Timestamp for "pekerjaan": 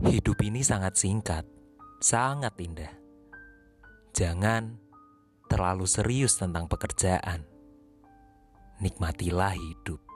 6.72-7.44